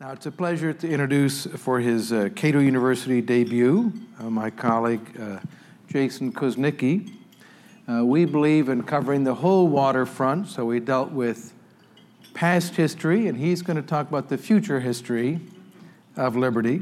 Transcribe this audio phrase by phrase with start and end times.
[0.00, 5.20] Now, it's a pleasure to introduce for his uh, Cato University debut uh, my colleague
[5.20, 5.40] uh,
[5.88, 7.12] Jason Kuznicki.
[7.86, 11.52] Uh, we believe in covering the whole waterfront, so we dealt with
[12.32, 15.38] past history, and he's going to talk about the future history
[16.16, 16.80] of liberty.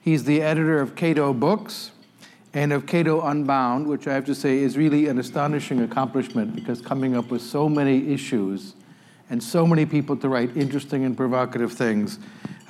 [0.00, 1.90] He's the editor of Cato Books
[2.54, 6.80] and of Cato Unbound, which I have to say is really an astonishing accomplishment because
[6.80, 8.72] coming up with so many issues
[9.30, 12.18] and so many people to write interesting and provocative things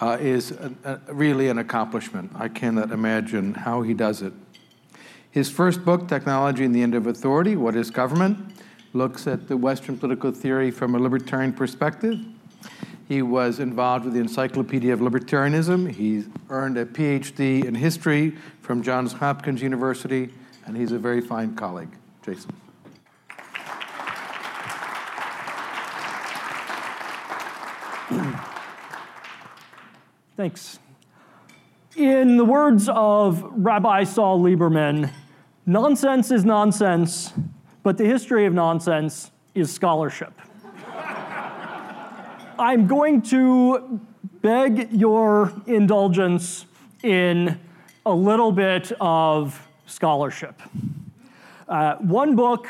[0.00, 2.30] uh, is a, a, really an accomplishment.
[2.34, 4.32] I cannot imagine how he does it.
[5.30, 8.54] His first book, Technology and the End of Authority What is Government?
[8.94, 12.18] looks at the Western political theory from a libertarian perspective.
[13.06, 15.90] He was involved with the Encyclopedia of Libertarianism.
[15.90, 20.30] He earned a PhD in history from Johns Hopkins University,
[20.66, 21.90] and he's a very fine colleague.
[22.22, 22.67] Jason.
[30.38, 30.78] Thanks.
[31.96, 35.10] In the words of Rabbi Saul Lieberman,
[35.66, 37.32] nonsense is nonsense,
[37.82, 40.32] but the history of nonsense is scholarship.
[42.56, 44.00] I'm going to
[44.40, 46.66] beg your indulgence
[47.02, 47.58] in
[48.06, 50.62] a little bit of scholarship.
[51.68, 52.68] Uh, one book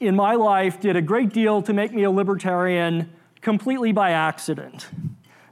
[0.00, 3.08] in my life did a great deal to make me a libertarian
[3.40, 4.88] completely by accident.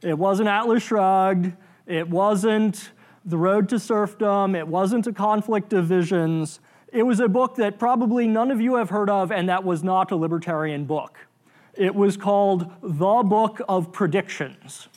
[0.02, 1.52] It wasn't Atlas Shrugged.
[1.86, 2.90] It wasn't
[3.24, 4.54] The Road to Serfdom.
[4.54, 6.60] It wasn't A Conflict of Visions.
[6.92, 9.84] It was a book that probably none of you have heard of, and that was
[9.84, 11.18] not a libertarian book.
[11.74, 14.88] It was called The Book of Predictions,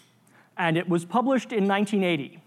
[0.58, 2.42] and it was published in 1980.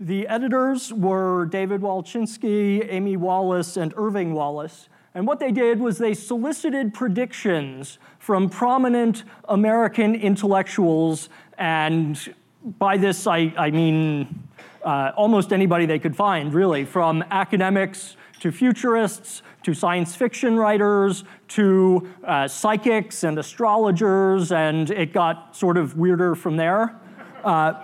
[0.00, 4.88] The editors were David Wallechinsky, Amy Wallace, and Irving Wallace.
[5.14, 11.28] And what they did was they solicited predictions from prominent American intellectuals
[11.62, 12.34] and
[12.76, 14.48] by this, I, I mean
[14.82, 21.22] uh, almost anybody they could find, really, from academics to futurists to science fiction writers
[21.46, 26.96] to uh, psychics and astrologers, and it got sort of weirder from there.
[27.44, 27.74] Uh,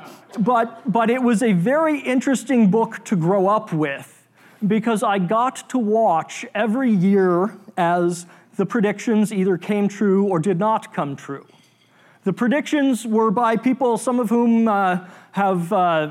[0.41, 4.27] but, but it was a very interesting book to grow up with
[4.67, 10.59] because I got to watch every year as the predictions either came true or did
[10.59, 11.47] not come true.
[12.29, 16.11] The predictions were by people, some of whom uh, have uh,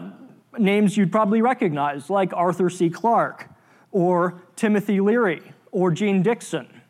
[0.57, 2.89] names you'd probably recognize, like Arthur C.
[2.89, 3.47] Clarke,
[3.91, 6.81] or Timothy Leary, or Jeane Dixon.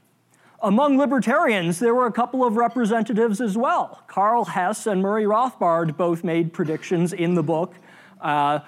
[0.62, 4.02] Among libertarians, there were a couple of representatives as well.
[4.08, 7.76] Karl Hess and Murray Rothbard both made predictions in the book.
[8.22, 8.60] Uh,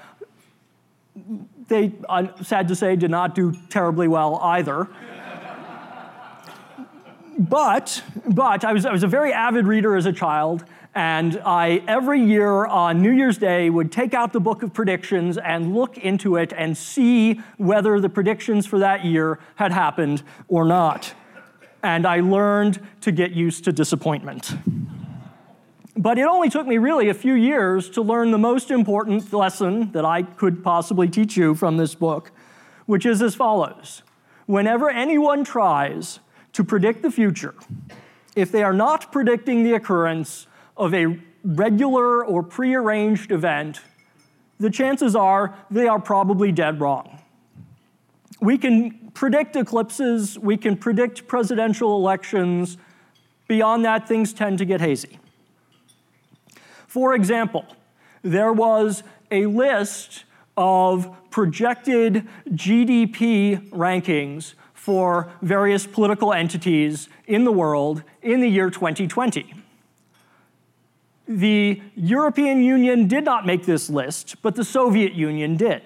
[1.70, 4.90] they, I'm sad to say, did not do terribly well either
[7.40, 11.82] but, but I was, I was a very avid reader as a child, and I,
[11.88, 15.98] every year on New Year's Day, would take out the book of predictions and look
[15.98, 21.14] into it and see whether the predictions for that year had happened or not.
[21.82, 24.52] And I learned to get used to disappointment.
[25.96, 29.94] But it only took me really a few years to learn the most important lesson
[29.94, 32.32] that I could possibly teach you from this book,
[32.86, 34.04] which is as follows
[34.46, 36.20] Whenever anyone tries
[36.54, 37.56] to predict the future,
[38.36, 43.82] if they are not predicting the occurrence of a regular or prearranged event,
[44.60, 47.22] the chances are they are probably dead wrong.
[48.42, 52.78] We can predict eclipses, we can predict presidential elections.
[53.48, 55.20] Beyond that, things tend to get hazy.
[56.88, 57.66] For example,
[58.22, 60.24] there was a list
[60.58, 64.56] of projected GDP rankings
[64.90, 69.54] for various political entities in the world in the year 2020.
[71.28, 75.84] The European Union did not make this list, but the Soviet Union did.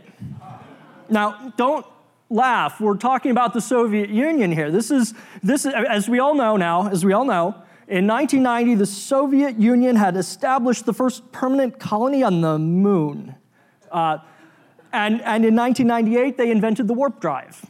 [1.09, 1.85] Now, don't
[2.29, 2.79] laugh.
[2.79, 4.71] We're talking about the Soviet Union here.
[4.71, 7.55] This is, this is, as we all know now, as we all know,
[7.89, 13.35] in 1990, the Soviet Union had established the first permanent colony on the moon.
[13.91, 14.19] Uh,
[14.93, 17.65] and, and in 1998, they invented the warp drive.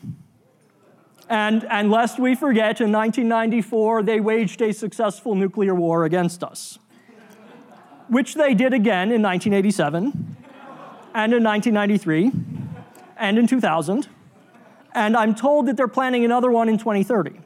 [1.29, 6.79] And, and lest we forget, in 1994, they waged a successful nuclear war against us,
[8.07, 10.37] which they did again in 1987,
[11.15, 12.31] and in 1993,
[13.17, 14.07] and in 2000.
[14.93, 17.39] And I'm told that they're planning another one in 2030.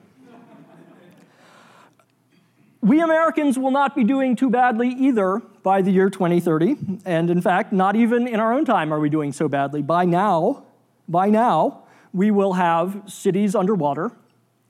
[2.81, 7.01] We Americans will not be doing too badly either by the year 2030.
[7.06, 9.81] And in fact, not even in our own time are we doing so badly.
[9.81, 10.63] By now,
[11.07, 11.87] by now,
[12.18, 14.12] we will have cities underwater,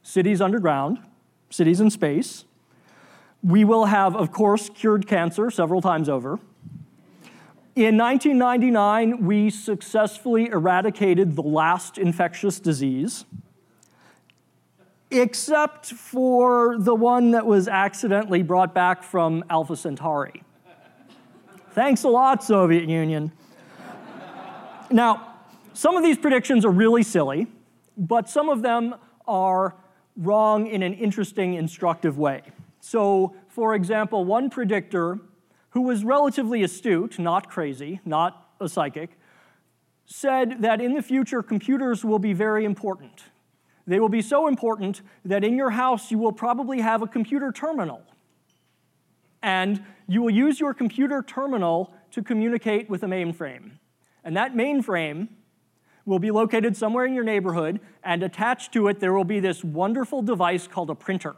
[0.04, 1.00] cities underground,
[1.50, 2.44] cities in space.
[3.42, 6.40] We will have, of course, cured cancer several times over.
[7.74, 13.24] In 1999, we successfully eradicated the last infectious disease,
[15.10, 20.44] except for the one that was accidentally brought back from Alpha Centauri.
[21.72, 23.32] Thanks a lot, Soviet Union.
[24.92, 25.37] now,
[25.77, 27.45] some of these predictions are really silly,
[27.95, 28.95] but some of them
[29.27, 29.75] are
[30.15, 32.41] wrong in an interesting, instructive way.
[32.79, 35.19] So, for example, one predictor
[35.69, 39.19] who was relatively astute, not crazy, not a psychic,
[40.07, 43.25] said that in the future computers will be very important.
[43.85, 47.51] They will be so important that in your house you will probably have a computer
[47.51, 48.01] terminal.
[49.44, 53.74] And you will use your computer terminal to communicate with a mainframe.
[54.24, 55.27] And that mainframe
[56.07, 59.63] will be located somewhere in your neighborhood, and attached to it there will be this
[59.63, 61.36] wonderful device called a printer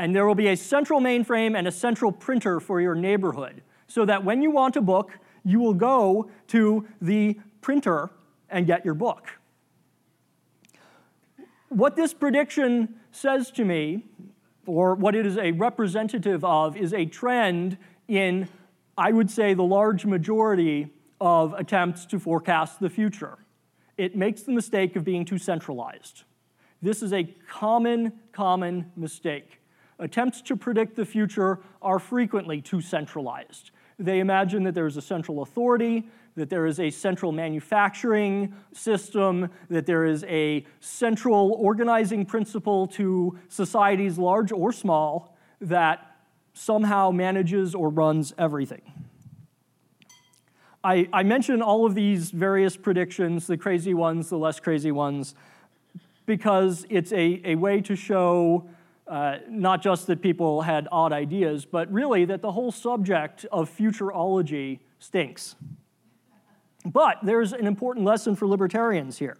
[0.00, 4.04] and there will be a central mainframe and a central printer for your neighborhood so
[4.04, 8.08] that when you want a book, you will go to the printer
[8.48, 9.38] and get your book.
[11.68, 14.06] What this prediction says to me,
[14.66, 17.76] or what it is a representative of, is a trend
[18.08, 18.48] in,
[18.96, 20.88] I would say, the large majority
[21.20, 23.38] of attempts to forecast the future.
[23.96, 26.24] It makes the mistake of being too centralized.
[26.82, 29.60] This is a common, common mistake
[30.00, 33.70] attempts to predict the future are frequently too centralized.
[33.98, 39.50] They imagine that there is a central authority, that there is a central manufacturing system,
[39.68, 46.16] that there is a central organizing principle to societies, large or small, that
[46.54, 48.80] somehow manages or runs everything.
[50.82, 55.34] I, I mention all of these various predictions, the crazy ones, the less crazy ones,
[56.24, 58.66] because it's a, a way to show
[59.06, 63.68] uh, not just that people had odd ideas, but really that the whole subject of
[63.68, 65.56] futurology stinks.
[66.86, 69.36] But there's an important lesson for libertarians here.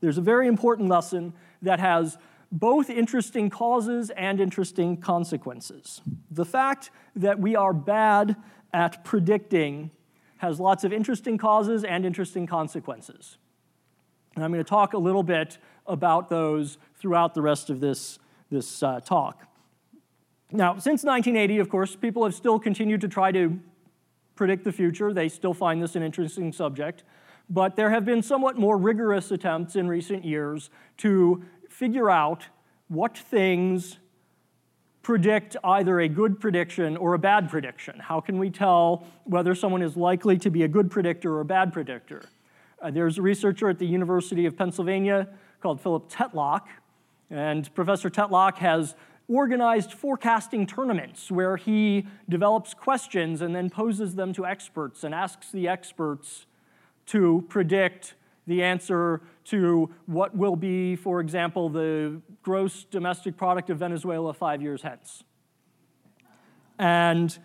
[0.00, 2.18] There's a very important lesson that has
[2.50, 6.00] both interesting causes and interesting consequences.
[6.30, 8.34] The fact that we are bad
[8.72, 9.90] at predicting
[10.42, 13.38] has lots of interesting causes and interesting consequences.
[14.34, 18.18] And I'm going to talk a little bit about those throughout the rest of this
[18.50, 19.46] this uh, talk.
[20.50, 23.58] Now, since 1980, of course, people have still continued to try to
[24.34, 25.14] predict the future.
[25.14, 27.04] They still find this an interesting subject.
[27.48, 30.68] But there have been somewhat more rigorous attempts in recent years
[30.98, 32.48] to figure out
[32.88, 33.98] what things
[35.02, 37.98] predict either a good prediction or a bad prediction.
[37.98, 41.44] How can we tell whether someone is likely to be a good predictor or a
[41.44, 42.22] bad predictor?
[42.80, 45.28] Uh, there's a researcher at the University of Pennsylvania
[45.60, 46.62] called Philip Tetlock
[47.32, 48.94] and Professor Tetlock has
[49.26, 55.50] organized forecasting tournaments where he develops questions and then poses them to experts and asks
[55.50, 56.46] the experts
[57.06, 58.14] to predict
[58.46, 64.60] the answer to what will be, for example, the gross domestic product of Venezuela five
[64.60, 65.22] years hence.
[66.78, 67.38] And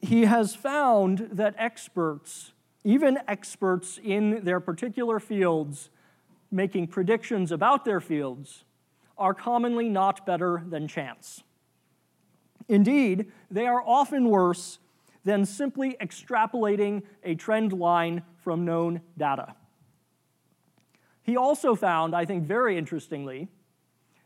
[0.00, 2.52] he has found that experts,
[2.84, 5.90] even experts in their particular fields,
[6.50, 8.64] making predictions about their fields,
[9.16, 11.42] are commonly not better than chance.
[12.68, 14.78] Indeed, they are often worse
[15.24, 19.54] than simply extrapolating a trend line from known data.
[21.24, 23.48] He also found, I think very interestingly,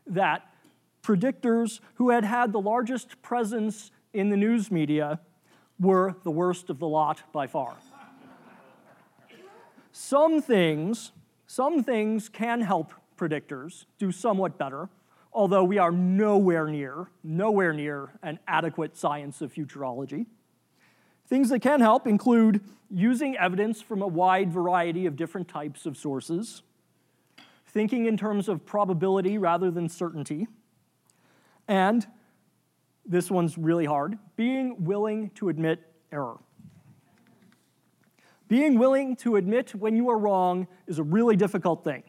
[0.05, 0.53] that
[1.01, 5.21] predictors who had had the largest presence in the news media
[5.79, 7.77] were the worst of the lot by far.
[9.93, 11.13] some things,
[11.47, 14.89] some things can help predictors do somewhat better,
[15.31, 20.25] although we are nowhere near, nowhere near an adequate science of futurology.
[21.27, 25.95] Things that can help include using evidence from a wide variety of different types of
[25.95, 26.63] sources,
[27.69, 30.47] thinking in terms of probability rather than certainty,
[31.67, 32.05] and
[33.05, 35.79] this one's really hard being willing to admit
[36.11, 36.37] error.
[38.47, 42.03] Being willing to admit when you are wrong is a really difficult thing.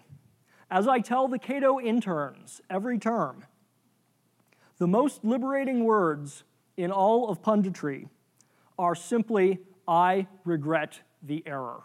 [0.71, 3.45] As I tell the Cato interns every term,
[4.79, 6.45] the most liberating words
[6.79, 8.09] in all of punditry
[8.79, 11.83] are simply, I regret the error.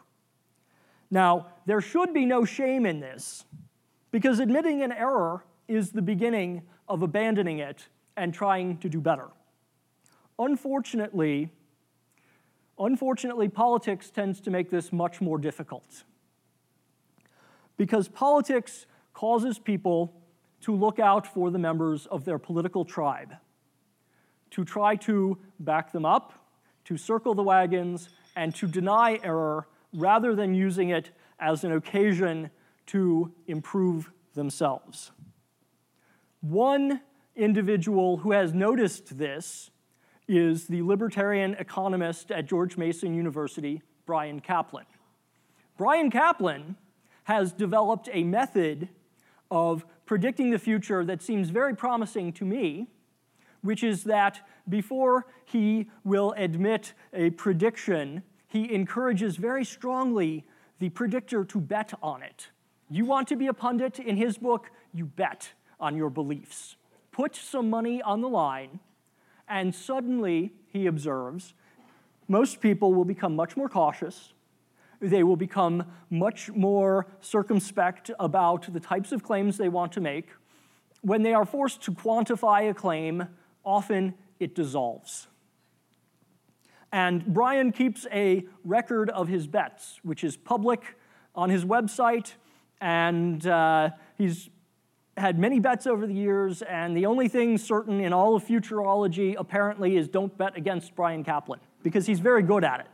[1.11, 3.43] Now, there should be no shame in this,
[4.15, 9.27] because admitting an error is the beginning of abandoning it and trying to do better.
[10.39, 11.49] Unfortunately,
[12.79, 16.05] unfortunately, politics tends to make this much more difficult
[17.75, 20.13] because politics causes people
[20.61, 23.35] to look out for the members of their political tribe,
[24.49, 26.47] to try to back them up,
[26.85, 28.07] to circle the wagons,
[28.37, 32.49] and to deny error rather than using it as an occasion
[32.87, 35.11] to improve themselves.
[36.41, 37.01] One
[37.35, 39.71] individual who has noticed this
[40.27, 44.85] is the libertarian economist at George Mason University, Bryan Caplan.
[45.77, 46.75] Bryan Caplan
[47.25, 48.89] has developed a method
[49.51, 52.87] of predicting the future that seems very promising to me,
[53.61, 60.45] which is that before he will admit a prediction, he encourages very strongly
[60.79, 62.49] the predictor to bet on it.
[62.95, 66.77] You want to be a pundit in his book, you bet on your beliefs.
[67.11, 68.79] Put some money on the line,
[69.49, 71.53] and suddenly, he observes,
[72.29, 74.31] most people will become much more cautious.
[75.01, 80.29] They will become much more circumspect about the types of claims they want to make.
[81.01, 83.27] When they are forced to quantify a claim,
[83.65, 85.27] often it dissolves.
[86.93, 90.95] And Bryan keeps a record of his bets, which is public
[91.35, 92.35] on his website,
[92.81, 94.49] and uh, he's
[95.17, 99.35] had many bets over the years, and the only thing certain in all of futurology
[99.37, 102.87] apparently is don't bet against Bryan Caplan because he's very good at it.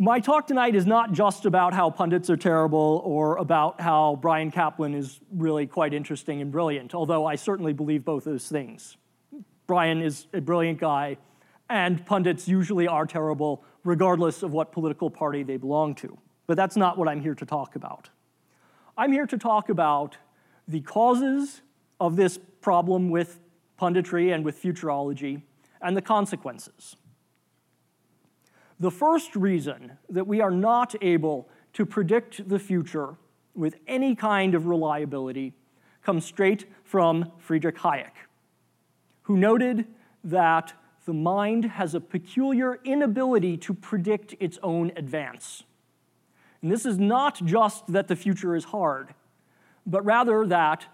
[0.00, 4.52] My talk tonight is not just about how pundits are terrible or about how Bryan
[4.52, 8.96] Caplan is really quite interesting and brilliant, although I certainly believe both those things.
[9.66, 11.16] Bryan is a brilliant guy,
[11.68, 16.18] and pundits usually are terrible, regardless of what political party they belong to.
[16.46, 18.10] But that's not what I'm here to talk about.
[18.98, 20.18] I'm here to talk about
[20.66, 21.62] the causes
[21.98, 23.40] of this problem with
[23.80, 25.40] punditry and with futurology
[25.80, 26.96] and the consequences.
[28.78, 33.16] The first reason that we are not able to predict the future
[33.54, 35.54] with any kind of reliability
[36.02, 38.12] comes straight from Friedrich Hayek,
[39.22, 39.86] who noted
[40.24, 40.74] that
[41.08, 45.62] the mind has a peculiar inability to predict its own advance.
[46.60, 49.14] And this is not just that the future is hard,
[49.86, 50.84] but rather that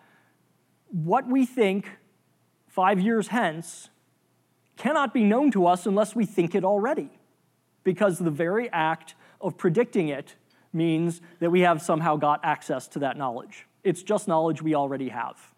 [0.86, 1.98] what we think
[2.68, 3.88] five years hence
[4.76, 7.10] cannot be known to us unless we think it already,
[7.82, 10.36] because the very act of predicting it
[10.72, 13.66] means that we have somehow got access to that knowledge.
[13.82, 15.52] It's just knowledge we already have.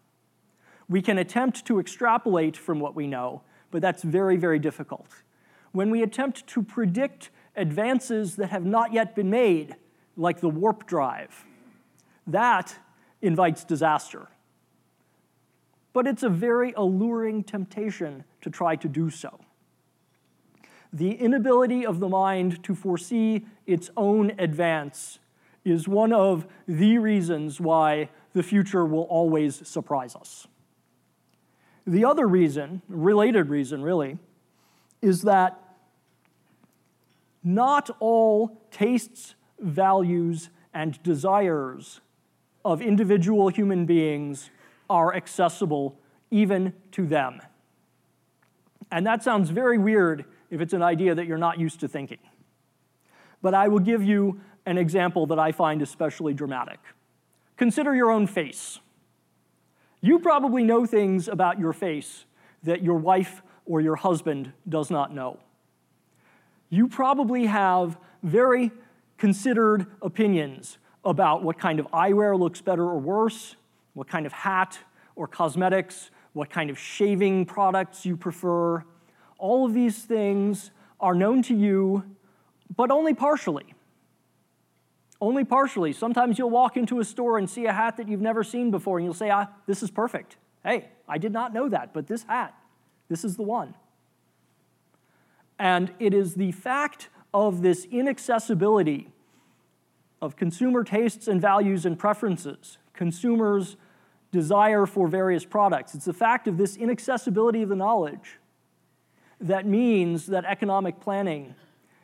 [0.89, 5.07] We can attempt to extrapolate from what we know, but that's very, very difficult.
[5.71, 9.75] When we attempt to predict advances that have not yet been made,
[10.15, 11.45] like the warp drive.
[12.25, 12.75] That
[13.21, 14.27] invites disaster.
[15.93, 19.39] But it's a very alluring temptation to try to do so.
[20.93, 25.19] The inability of the mind to foresee its own advance
[25.65, 30.47] is one of the reasons why the future will always surprise us.
[31.87, 34.19] The other reason, related reason really,
[35.01, 35.59] is that
[37.43, 42.01] not all tastes values, and desires
[42.63, 44.51] of individual human beings
[44.89, 47.41] are accessible even to them.
[48.91, 52.19] And that sounds very weird if it's an idea that you're not used to thinking.
[53.41, 56.79] But I will give you an example that I find especially dramatic.
[57.55, 58.79] Consider your own face.
[60.07, 62.23] You probably know things about your face
[62.63, 65.37] that your wife or your husband does not know.
[66.69, 68.71] You probably have very
[69.17, 73.57] considered opinions about what kind of eyewear looks better or worse,
[73.95, 74.79] what kind of hat
[75.17, 78.85] or cosmetics, what kind of shaving products you prefer.
[79.37, 80.71] All of these things
[81.01, 82.05] are known to you,
[82.77, 83.73] but only partially.
[85.19, 85.93] Only partially.
[85.93, 88.97] Sometimes you'll walk into a store and see a hat that you've never seen before,
[88.97, 90.37] and you'll say, ah, this is perfect.
[90.63, 92.53] Hey, I did not know that, but this hat,
[93.09, 93.73] this is the one.
[95.57, 99.09] And it is the fact of this inaccessibility
[100.21, 103.75] of consumer tastes and values and preferences, consumers'
[104.31, 105.95] desire for various products.
[105.95, 108.37] It's the fact of this inaccessibility of the knowledge
[109.39, 111.55] that means that economic planning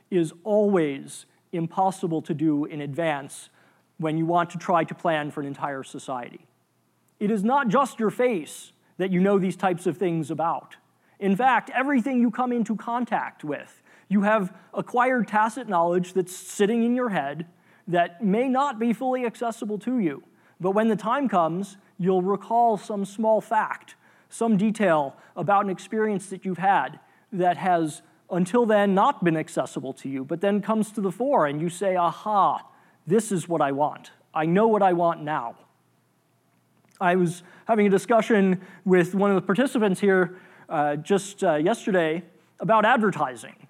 [0.09, 3.49] is always impossible to do in advance
[3.97, 6.45] when you want to try to plan for an entire society.
[7.19, 10.75] It is not just your face that you know these types of things about.
[11.19, 16.83] In fact, everything you come into contact with you have acquired tacit knowledge that's sitting
[16.83, 17.47] in your head
[17.87, 20.23] that may not be fully accessible to you.
[20.59, 23.95] But when the time comes, you'll recall some small fact,
[24.29, 26.99] some detail about an experience that you've had
[27.31, 31.45] that has until then not been accessible to you, but then comes to the fore
[31.45, 32.61] and you say, aha,
[33.05, 34.11] this is what I want.
[34.33, 35.55] I know what I want now.
[36.99, 40.39] I was having a discussion with one of the participants here
[40.69, 42.23] uh, just uh, yesterday
[42.59, 43.67] about advertising.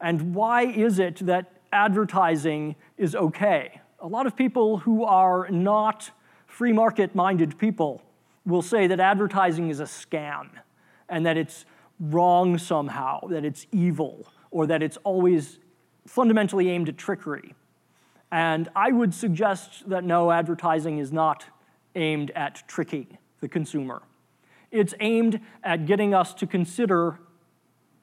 [0.00, 3.80] And why is it that advertising is okay?
[4.00, 6.10] A lot of people who are not
[6.46, 8.02] free market minded people
[8.46, 10.48] will say that advertising is a scam
[11.08, 11.64] and that it's
[12.00, 15.58] wrong somehow, that it's evil, or that it's always
[16.06, 17.54] fundamentally aimed at trickery.
[18.30, 21.46] And I would suggest that no, advertising is not
[21.94, 24.02] aimed at tricking the consumer.
[24.70, 27.18] It's aimed at getting us to consider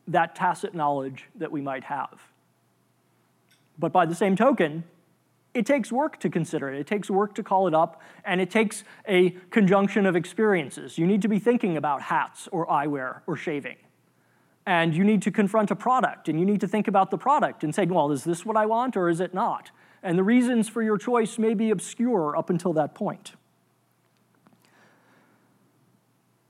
[0.08, 2.22] that tacit knowledge that we might have.
[3.78, 4.84] But by the same token,
[5.54, 6.80] it takes work to consider it.
[6.80, 10.98] It takes work to call it up, and it takes a conjunction of experiences.
[10.98, 13.78] You need to be thinking about hats or eyewear or shaving.
[14.66, 17.64] And you need to confront a product, and you need to think about the product
[17.64, 19.70] and say, well, is this what I want or is it not?
[20.02, 23.34] And the reasons for your choice may be obscure up until that point.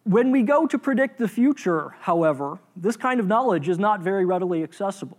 [0.03, 4.23] When we go to predict the future, however, this kind of knowledge is not very
[4.23, 5.17] readily accessible.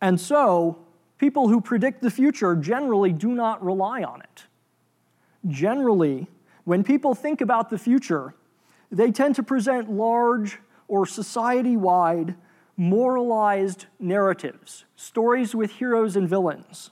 [0.00, 0.78] And so,
[1.18, 4.44] people who predict the future generally do not rely on it.
[5.46, 6.26] Generally,
[6.64, 8.34] when people think about the future,
[8.90, 12.34] they tend to present large or society wide
[12.76, 16.90] moralized narratives, stories with heroes and villains.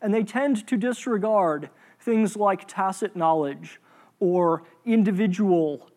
[0.00, 3.80] And they tend to disregard things like tacit knowledge
[4.18, 5.90] or individual,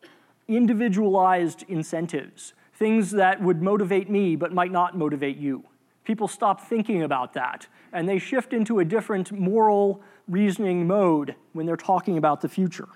[0.48, 5.64] individualized incentives, things that would motivate me but might not motivate you
[6.08, 11.66] people stop thinking about that and they shift into a different moral reasoning mode when
[11.66, 12.88] they're talking about the future.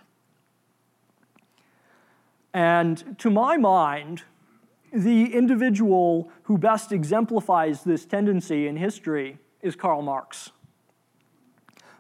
[2.54, 4.24] And to my mind,
[4.92, 10.52] the individual who best exemplifies this tendency in history is Karl Marx.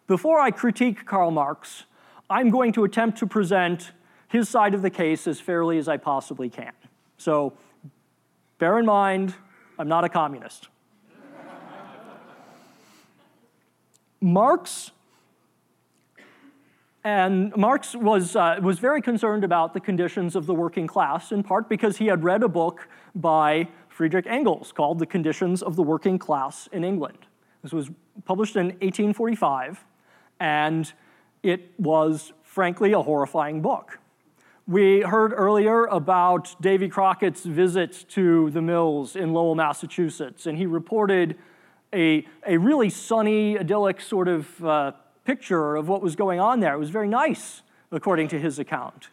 [0.08, 1.86] Before I critique Karl Marx,
[2.29, 3.91] I'm going to attempt to present
[4.27, 6.74] his side of the case as fairly as I possibly can.
[7.17, 7.53] So
[8.58, 9.36] bear in mind,
[9.79, 10.67] I'm not a communist.
[14.22, 14.92] Marx
[17.03, 21.42] and Marx was, uh, was very concerned about the conditions of the working class, in
[21.42, 25.83] part because he had read a book by Friedrich Engels called The Conditions of the
[25.83, 27.18] Working Class in England.
[27.64, 27.90] This was
[28.25, 29.83] published in 1845,
[30.40, 30.92] and
[31.44, 34.00] it was, frankly, a horrifying book.
[34.68, 40.68] We heard earlier about Davy Crockett's visit to the mills in Lowell, Massachusetts, and he
[40.68, 41.35] reported
[41.94, 44.92] a, a really sunny, idyllic sort of uh,
[45.25, 46.74] picture of what was going on there.
[46.74, 49.10] It was very nice, according to his account.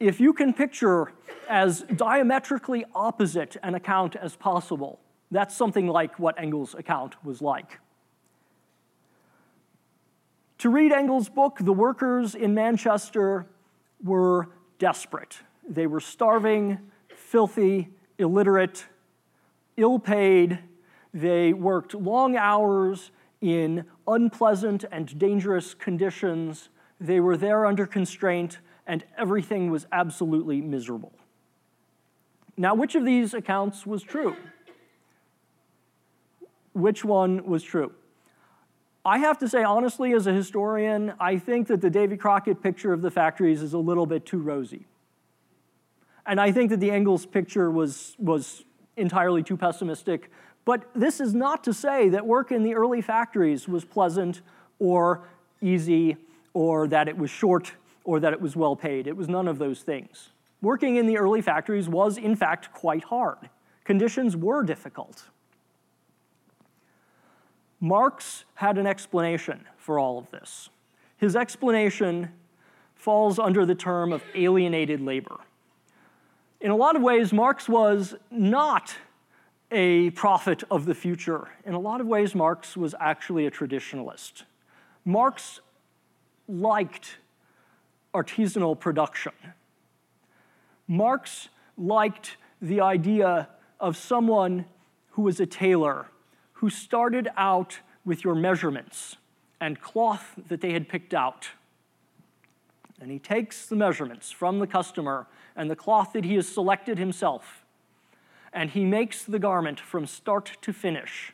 [0.00, 1.12] If you can picture
[1.48, 5.00] as diametrically opposite an account as possible,
[5.30, 7.78] that's something like what Engels' account was like.
[10.58, 13.46] To read Engels' book, the workers in Manchester
[14.02, 15.38] were desperate.
[15.68, 16.78] They were starving,
[17.14, 18.86] filthy, illiterate,
[19.76, 20.58] ill paid,
[21.14, 26.68] they worked long hours in unpleasant and dangerous conditions.
[27.00, 31.12] They were there under constraint, and everything was absolutely miserable.
[32.56, 34.36] Now, which of these accounts was true?
[36.72, 37.92] Which one was true?
[39.04, 42.92] I have to say, honestly, as a historian, I think that the Davy Crockett picture
[42.92, 44.86] of the factories is a little bit too rosy.
[46.24, 48.64] And I think that the Engels picture was, was
[48.96, 50.30] entirely too pessimistic.
[50.64, 54.42] But this is not to say that work in the early factories was pleasant
[54.78, 55.22] or
[55.60, 56.16] easy
[56.54, 57.72] or that it was short
[58.04, 59.06] or that it was well paid.
[59.06, 60.30] It was none of those things.
[60.60, 63.50] Working in the early factories was, in fact, quite hard.
[63.84, 65.24] Conditions were difficult.
[67.80, 70.70] Marx had an explanation for all of this.
[71.16, 72.30] His explanation
[72.94, 75.38] falls under the term of alienated labor.
[76.60, 78.94] In a lot of ways, Marx was not
[79.72, 81.48] a prophet of the future.
[81.64, 84.42] In a lot of ways, Marx was actually a traditionalist.
[85.04, 85.60] Marx
[86.46, 87.16] liked
[88.14, 89.32] artisanal production.
[90.86, 93.48] Marx liked the idea
[93.80, 94.66] of someone
[95.12, 96.06] who was a tailor,
[96.54, 99.16] who started out with your measurements
[99.60, 101.48] and cloth that they had picked out.
[103.00, 106.98] And he takes the measurements from the customer and the cloth that he has selected
[106.98, 107.61] himself
[108.52, 111.32] and he makes the garment from start to finish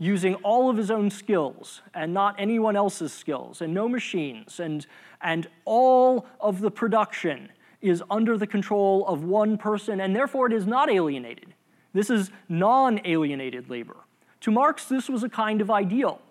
[0.00, 4.86] using all of his own skills and not anyone else's skills and no machines and,
[5.20, 7.50] and all of the production
[7.82, 11.54] is under the control of one person and therefore it is not alienated.
[11.92, 13.96] This is non-alienated labor.
[14.40, 16.22] To marx this was a kind of ideal.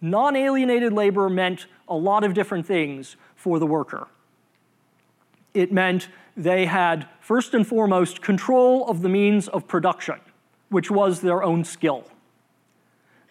[0.00, 4.08] Non-alienated labor meant a lot of different things for the worker.
[5.52, 10.18] It meant they had, first and foremost, control of the means of production,
[10.70, 12.04] which was their own skill.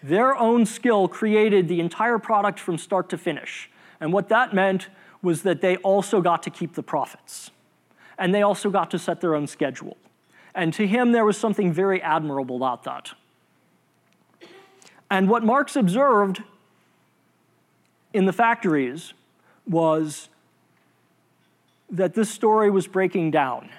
[0.03, 3.69] Their own skill created the entire product from start to finish.
[3.99, 4.87] And what that meant
[5.21, 7.51] was that they also got to keep the profits.
[8.17, 9.97] And they also got to set their own schedule.
[10.53, 13.13] And to him, there was something very admirable about that.
[15.09, 16.43] And what Marx observed
[18.13, 19.13] in the factories
[19.67, 20.29] was
[21.91, 23.69] that this story was breaking down.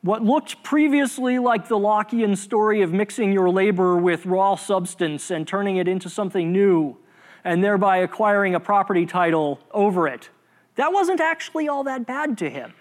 [0.00, 5.46] What looked previously like the Lockean story of mixing your labor with raw substance and
[5.46, 6.96] turning it into something new,
[7.44, 10.30] and thereby acquiring a property title over it,
[10.76, 12.72] that wasn't actually all that bad to him.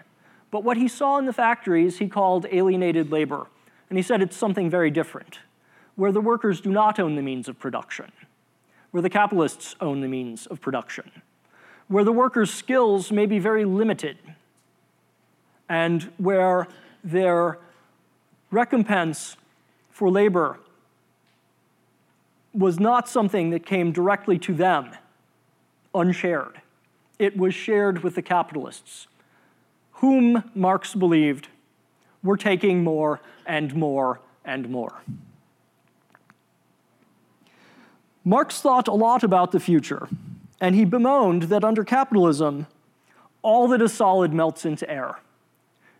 [0.49, 3.47] But what he saw in the factories, he called alienated labor.
[3.89, 5.39] And he said it's something very different,
[5.95, 8.11] where the workers do not own the means of production,
[8.91, 11.11] where the capitalists own the means of production
[11.91, 14.17] where the worker's skills may be very limited
[15.67, 16.65] and where
[17.03, 17.59] their
[18.49, 19.35] recompense
[19.89, 20.57] for labor
[22.53, 24.89] was not something that came directly to them,
[25.93, 26.61] unshared.
[27.19, 29.07] It was shared with the capitalists,
[29.95, 31.49] whom Marx believed
[32.23, 35.01] were taking more and more and more.
[38.23, 40.07] Marx thought a lot about the future
[40.61, 42.67] and he bemoaned that under capitalism,
[43.41, 45.19] all that is solid melts into air.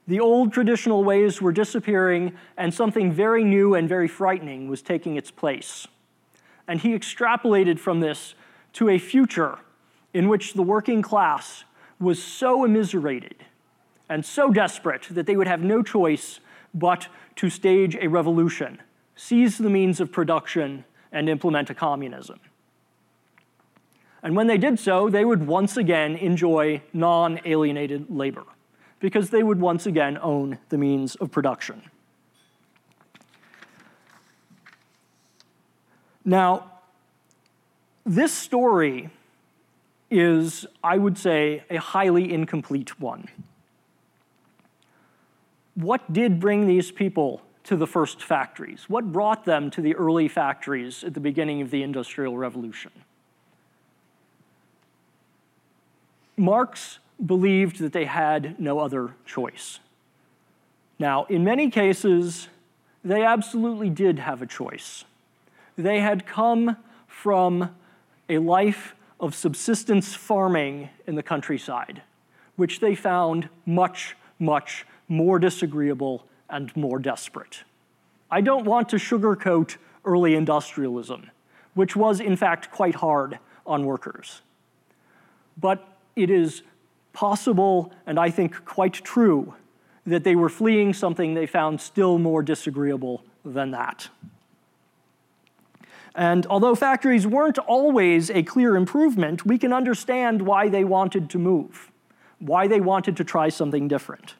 [0.08, 5.16] The old traditional ways were disappearing, and something very new and very frightening was taking
[5.16, 5.88] its place.
[6.68, 8.36] And he extrapolated from this
[8.74, 9.58] to a future
[10.14, 11.64] in which the working class
[12.00, 13.44] was so immiserated
[14.10, 16.40] and so desperate that they would have no choice
[16.74, 18.80] but to stage a revolution,
[19.16, 22.40] seize the means of production, and implement a communism.
[24.24, 28.44] And when they did so, they would once again enjoy non alienated labor
[29.00, 31.82] because they would once again own the means of production.
[36.24, 36.72] Now,
[38.06, 39.10] this story
[40.12, 43.28] is, I would say, a highly incomplete one.
[45.74, 48.86] What did bring these people to the first factories?
[48.88, 52.92] What brought them to the early factories at the beginning of the Industrial Revolution?
[56.42, 59.80] Marx believed that they had no other choice.
[60.98, 62.48] Now, in many cases,
[63.04, 65.06] they absolutely did have a choice.
[65.78, 66.78] They had come
[67.08, 67.76] from
[68.28, 72.02] a life of subsistence farming in the countryside,
[72.56, 77.64] which they found much, much more disagreeable and more desperate.
[78.32, 81.30] I don't want to sugarcoat early industrialism,
[81.76, 84.42] which was in fact quite hard on workers.
[85.56, 86.64] But it is
[87.14, 89.56] possible, and I think quite true,
[90.06, 94.10] that they were fleeing something they found still more disagreeable than that.
[96.16, 101.40] And although factories weren't always a clear improvement, we can understand why they wanted to
[101.40, 101.92] move,
[102.40, 104.36] why they wanted to try something different.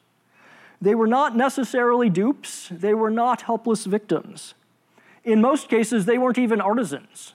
[0.80, 4.54] They were not necessarily dupes, they were not helpless victims.
[5.24, 7.34] In most cases, they weren't even artisans.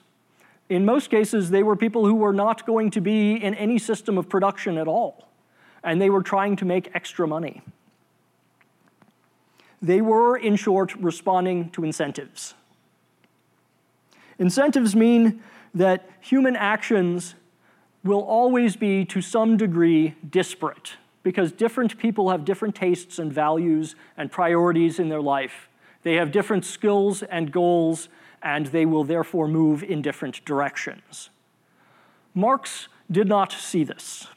[0.69, 4.17] In most cases, they were people who were not going to be in any system
[4.17, 5.30] of production at all,
[5.84, 7.62] and they were trying to make extra money.
[9.82, 12.56] They were, in short, responding to incentives.
[14.39, 15.41] Incentives mean
[15.73, 17.36] that human actions
[18.03, 23.95] will always be, to some degree, disparate because different people have different tastes and values
[24.15, 25.67] and priorities in their life.
[26.03, 28.08] They have different skills and goals
[28.41, 31.30] and they will therefore move in different directions.
[32.34, 34.28] Marx did not see this.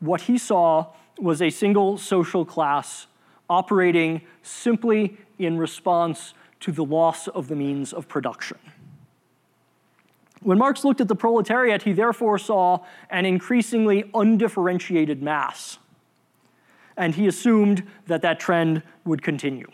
[0.00, 3.06] What he saw was a single social class
[3.50, 8.58] operating simply in response to the loss of the means of production.
[10.42, 15.78] When Marx looked at the proletariat, he therefore saw an increasingly undifferentiated mass,
[16.96, 19.68] and he assumed that that trend would continue.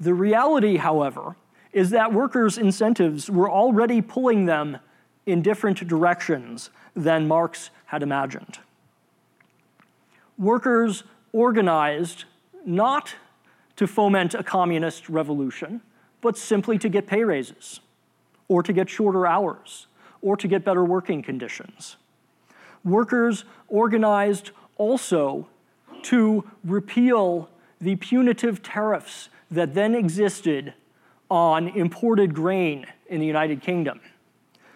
[0.00, 1.36] The reality, however,
[1.72, 4.78] is that workers' incentives were already pulling them
[5.26, 8.58] in different directions than Marx had imagined.
[10.38, 12.24] Workers organized
[12.64, 13.14] not
[13.76, 15.80] to foment a communist revolution,
[16.20, 17.80] but simply to get pay raises,
[18.48, 19.86] or to get shorter hours,
[20.22, 21.96] or to get better working conditions.
[22.84, 25.48] Workers organized also
[26.02, 27.48] to repeal
[27.80, 30.74] the punitive tariffs that then existed
[31.30, 34.00] on imported grain in the United Kingdom.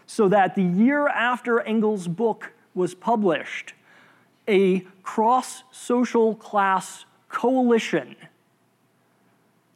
[0.07, 3.75] So that the year after Engels' book was published,
[4.49, 8.17] a cross social class coalition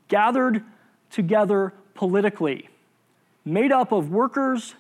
[0.09, 0.63] gathered
[1.11, 2.69] together politically,
[3.45, 4.75] made up of workers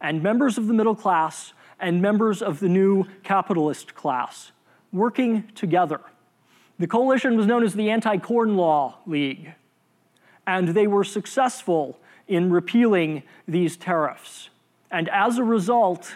[0.00, 4.52] and members of the middle class and members of the new capitalist class,
[4.92, 6.00] working together.
[6.78, 9.52] The coalition was known as the Anti Corn Law League,
[10.46, 14.50] and they were successful in repealing these tariffs.
[14.90, 16.14] And as a result,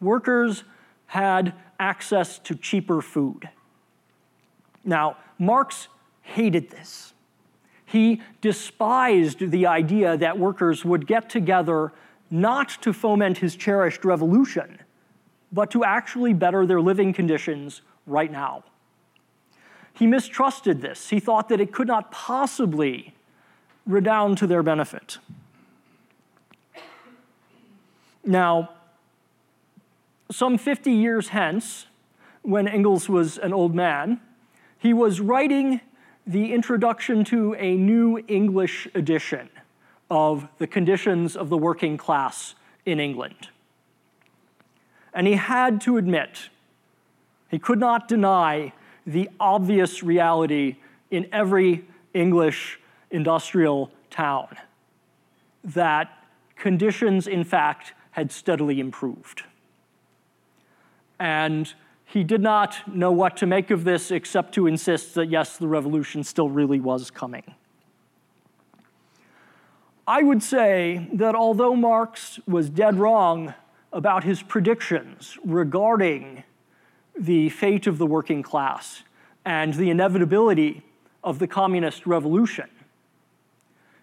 [0.00, 0.64] workers
[1.06, 3.48] had access to cheaper food.
[4.84, 5.88] Now, Marx
[6.22, 7.14] hated this.
[7.84, 11.92] He despised the idea that workers would get together
[12.30, 14.78] not to foment his cherished revolution,
[15.50, 18.64] but to actually better their living conditions right now.
[19.94, 21.08] He mistrusted this.
[21.08, 23.14] He thought that it could not possibly
[23.88, 25.18] redound to their benefit.
[28.24, 28.70] Now,
[30.30, 31.86] some 50 years hence,
[32.42, 34.20] when Engels was an old man,
[34.78, 35.80] he was writing
[36.26, 39.48] the introduction to a new English edition
[40.10, 43.48] of the conditions of the working class in England.
[45.14, 46.50] And he had to admit,
[47.50, 48.74] he could not deny
[49.06, 50.76] the obvious reality
[51.10, 52.77] in every English
[53.10, 54.56] industrial town
[55.64, 56.24] that
[56.56, 59.42] conditions, in fact, had steadily improved.
[61.18, 61.72] And
[62.04, 65.68] he did not know what to make of this except to insist that yes, the
[65.68, 67.54] revolution still really was coming.
[70.06, 73.52] I would say that although Marx was dead wrong
[73.92, 76.44] about his predictions regarding
[77.18, 79.02] the fate of the working class
[79.44, 80.82] and the inevitability
[81.22, 82.70] of the communist revolution,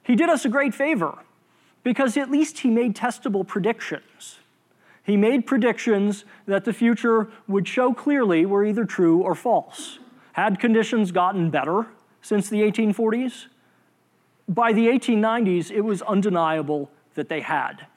[0.06, 1.20] he did us a great favor
[1.84, 4.39] because at least he made testable predictions.
[5.04, 10.00] He made predictions that the future would show clearly were either true or false.
[10.34, 11.88] Had conditions gotten better
[12.22, 13.46] since the 1840s?
[14.48, 17.88] By the 1890s, it was undeniable that they had.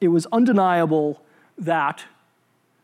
[0.00, 1.22] It was undeniable
[1.56, 2.04] that,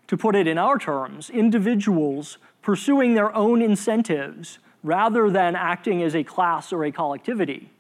[0.09, 6.15] to put it in our terms, individuals pursuing their own incentives rather than acting as
[6.15, 7.71] a class or a collectivity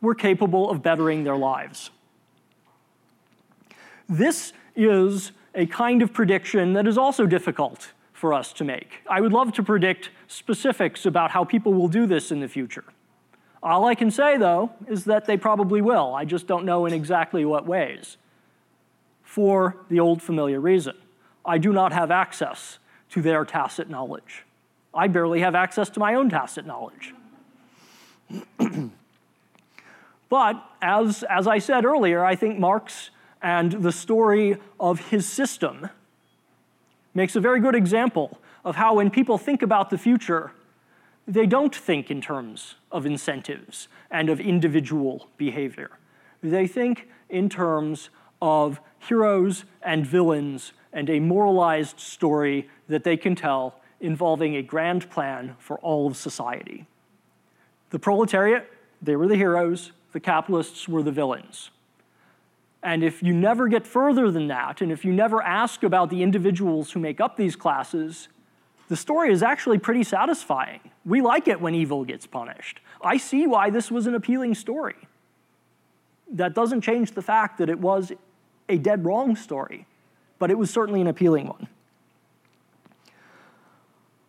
[0.00, 1.90] were capable of bettering their lives.
[4.08, 9.02] This is a kind of prediction that is also difficult for us to make.
[9.10, 12.84] I would love to predict specifics about how people will do this in the future.
[13.62, 16.14] All I can say, though, is that they probably will.
[16.14, 18.16] I just don't know in exactly what ways.
[19.22, 20.96] For the old familiar reason
[21.44, 22.78] I do not have access
[23.10, 24.44] to their tacit knowledge.
[24.94, 27.14] I barely have access to my own tacit knowledge.
[30.28, 35.88] But as, as I said earlier, I think Marx and the story of his system
[37.14, 40.52] makes a very good example of how when people think about the future,
[41.26, 45.90] they don't think in terms of incentives and of individual behavior.
[46.42, 48.10] They think in terms
[48.42, 55.10] of heroes and villains and a moralized story that they can tell involving a grand
[55.10, 56.86] plan for all of society.
[57.90, 58.70] The proletariat,
[59.02, 61.70] they were the heroes, the capitalists were the villains.
[62.82, 66.22] And if you never get further than that, and if you never ask about the
[66.22, 68.28] individuals who make up these classes,
[68.88, 70.80] the story is actually pretty satisfying.
[71.04, 72.80] We like it when evil gets punished.
[73.02, 74.96] I see why this was an appealing story.
[76.30, 78.12] That doesn't change the fact that it was
[78.68, 79.86] a dead wrong story,
[80.38, 81.68] but it was certainly an appealing one.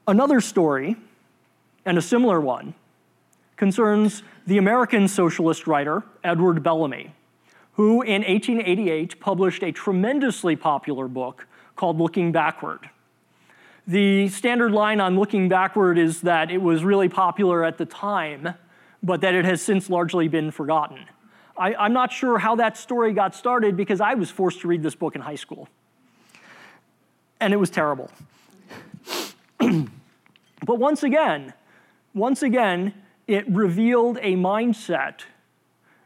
[0.10, 0.96] Another story,
[1.86, 2.74] and a similar one,
[3.58, 7.14] concerns the American socialist writer Edward Bellamy,
[7.74, 11.46] who in 1888 published a tremendously popular book
[11.76, 12.90] called Looking Backward.
[13.86, 18.56] The standard line on Looking Backward is that it was really popular at the time,
[19.04, 21.06] but that it has since largely been forgotten.
[21.56, 24.82] I, am not sure how that story got started because I was forced to read
[24.82, 25.70] this book in high school.
[27.40, 28.10] And it was terrible.
[30.66, 31.54] but once again,
[32.14, 32.94] once again,
[33.28, 35.22] it revealed a mindset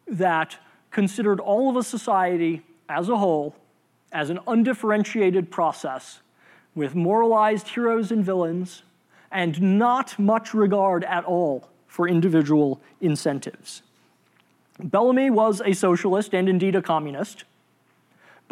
[0.08, 0.58] that
[0.92, 3.56] considered all of a society as a whole
[4.14, 6.22] as an undifferentiated process
[6.76, 8.84] with moralized heroes and villains
[9.32, 13.82] and not much regard at all for individual incentives.
[14.80, 17.44] Bellamy was a socialist and indeed a communist.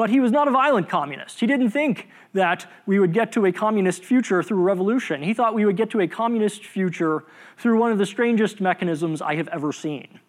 [0.01, 1.41] But he was not a violent communist.
[1.41, 5.21] He didn't think that we would get to a communist future through revolution.
[5.21, 7.23] He thought we would get to a communist future
[7.55, 10.19] through one of the strangest mechanisms I have ever seen,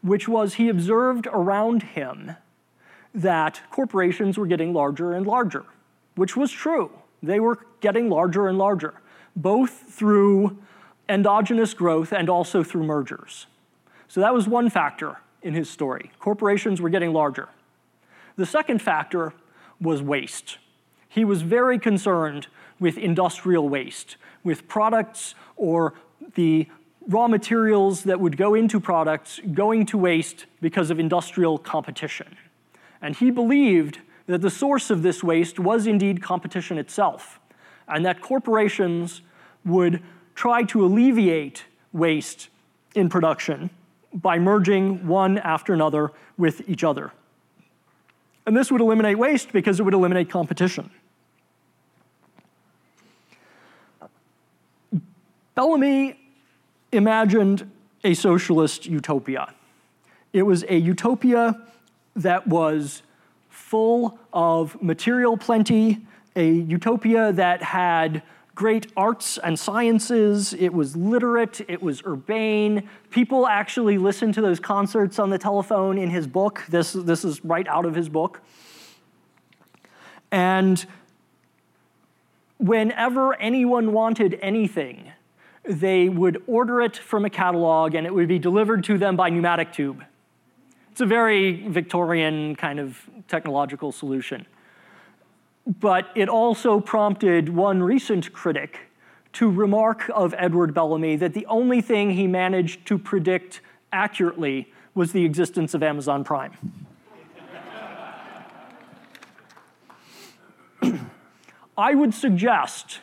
[0.00, 2.36] which was he observed around him
[3.14, 5.66] that corporations were getting larger and larger.
[6.14, 6.90] which was true.
[7.22, 8.94] They were getting larger and larger,
[9.36, 10.56] both through
[11.10, 13.48] endogenous growth and also through mergers.
[14.08, 16.10] So that was one factor in his story.
[16.18, 17.50] Corporations were getting larger.
[18.36, 19.32] The second factor
[19.80, 20.58] was waste.
[21.08, 22.48] He was very concerned
[22.80, 25.94] with industrial waste, with products or
[26.34, 26.68] the
[27.06, 32.36] raw materials that would go into products going to waste because of industrial competition.
[33.00, 37.38] And he believed that the source of this waste was indeed competition itself,
[37.86, 39.20] and that corporations
[39.64, 40.02] would
[40.34, 42.48] try to alleviate waste
[42.94, 43.70] in production
[44.12, 47.12] by merging one after another with each other.
[48.46, 50.90] And this would eliminate waste because it would eliminate competition.
[55.54, 56.18] Bellamy
[56.92, 57.70] imagined
[58.02, 59.54] a socialist utopia.
[60.32, 61.60] It was a utopia
[62.16, 63.02] that was
[63.48, 66.04] full of material plenty,
[66.36, 68.22] a utopia that had
[68.54, 70.54] great arts and sciences.
[70.54, 72.88] It was literate, it was urbane.
[73.10, 76.64] People actually listened to those concerts on the telephone in his book.
[76.68, 78.40] This, this is right out of his book.
[80.30, 80.84] And
[82.58, 85.12] whenever anyone wanted anything,
[85.64, 89.30] they would order it from a catalog and it would be delivered to them by
[89.30, 90.04] pneumatic tube.
[90.92, 94.46] It's a very Victorian kind of technological solution.
[95.66, 98.80] But it also prompted one recent critic
[99.34, 103.60] to remark of Edward Bellamy that the only thing he managed to predict
[103.92, 106.52] accurately was the existence of Amazon Prime.
[111.78, 113.00] I would suggest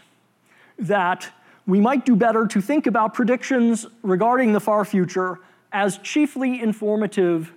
[0.77, 1.29] that
[1.67, 5.39] we might do better to think about predictions regarding the far future
[5.71, 7.53] as chiefly informative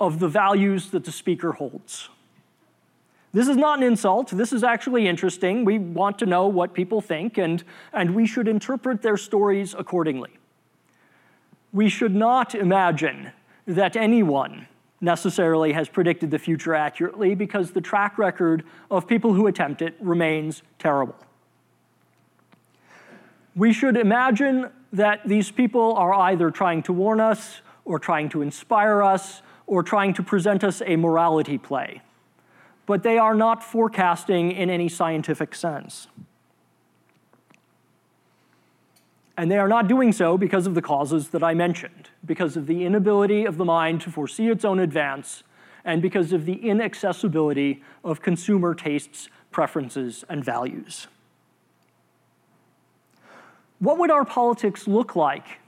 [0.00, 2.08] of the values that the speaker holds.
[3.32, 4.30] This is not an insult.
[4.30, 5.64] This is actually interesting.
[5.64, 7.62] We want to know what people think, and,
[7.92, 10.30] and we should interpret their stories accordingly.
[11.72, 13.30] We should not imagine
[13.66, 14.66] that anyone
[15.00, 19.94] necessarily has predicted the future accurately because the track record of people who attempt it
[20.00, 21.14] remains terrible.
[23.54, 28.42] We should imagine that these people are either trying to warn us, or trying to
[28.42, 32.02] inspire us, or trying to present us a morality play.
[32.90, 36.08] But they are not forecasting in any scientific sense.
[39.36, 42.66] And they are not doing so because of the causes that I mentioned, because of
[42.66, 45.44] the inability of the mind to foresee its own advance,
[45.84, 51.06] and because of the inaccessibility of consumer tastes, preferences, and values.
[53.78, 55.60] What would our politics look like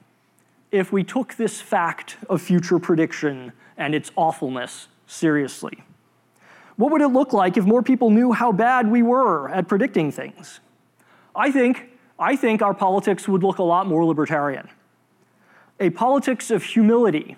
[0.72, 5.84] if we took this fact of future prediction and its awfulness seriously?
[6.76, 10.10] What would it look like if more people knew how bad we were at predicting
[10.10, 10.60] things?
[11.34, 14.68] I think, I think our politics would look a lot more libertarian.
[15.80, 17.36] A politics of humility,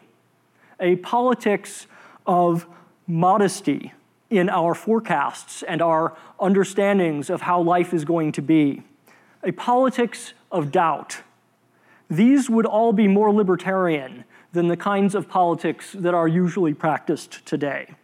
[0.81, 1.87] a politics
[2.27, 2.67] of
[3.07, 3.93] modesty
[4.31, 8.83] in our forecasts and our understandings of how life is going to be,
[9.43, 11.19] a politics of doubt.
[12.11, 17.45] These would all be more libertarian than the kinds of politics that are usually practiced
[17.45, 17.95] today.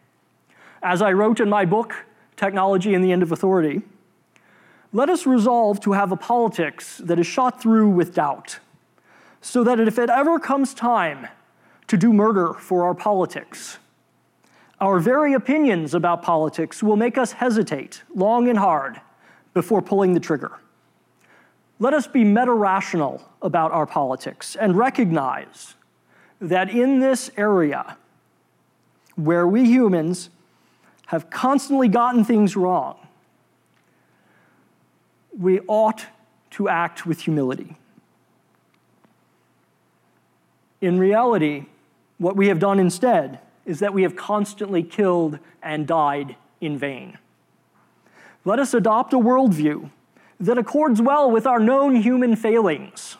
[0.83, 3.83] As I wrote in my book, Technology and the End of Authority,
[4.93, 8.61] let us resolve to have a politics that is shot through with doubt,
[9.43, 11.29] so that if it ever comes time
[11.87, 13.79] to do murder for our politics,
[14.81, 19.01] our very opinions about politics will make us hesitate long and hard
[19.53, 20.59] before pulling the trigger.
[21.79, 25.75] Let us be meta rational about our politics and recognize
[26.41, 27.99] that in this area
[29.17, 30.31] where we humans
[31.11, 32.97] have constantly gotten things wrong,
[35.37, 36.07] we ought
[36.51, 37.77] to act with humility.
[40.81, 41.65] In reality,
[42.19, 47.19] what we have done instead is that we have constantly killed and died in vain.
[48.45, 49.91] Let us adopt a worldview
[50.39, 53.17] that accords well with our known human failings.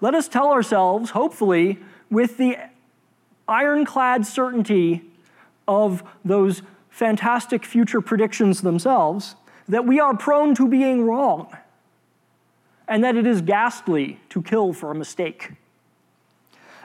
[0.00, 2.58] Let us tell ourselves, hopefully, with the
[3.48, 5.09] ironclad certainty
[5.70, 9.36] of those fantastic future predictions themselves,
[9.68, 11.46] that we are prone to being wrong
[12.88, 15.52] and that it is ghastly to kill for a mistake.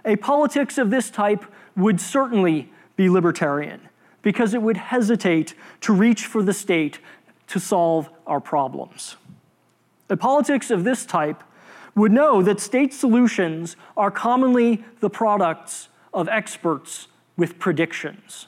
[0.05, 1.43] A politics of this type
[1.75, 3.81] would certainly be libertarian
[4.21, 6.99] because it would hesitate to reach for the state
[7.47, 9.15] to solve our problems.
[10.11, 11.43] A politics of this type
[11.95, 18.45] would know that state solutions are commonly the products of experts with predictions.